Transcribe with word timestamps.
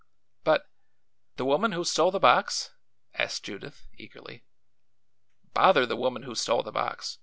"But 0.43 0.67
the 1.35 1.45
woman 1.45 1.73
who 1.73 1.83
stole 1.83 2.09
the 2.09 2.19
box?" 2.19 2.71
asked 3.13 3.43
Judith, 3.45 3.87
eagerly. 3.93 4.43
"Bother 5.53 5.85
the 5.85 5.95
woman 5.95 6.23
who 6.23 6.33
stole 6.33 6.63
the 6.63 6.71
box! 6.71 7.19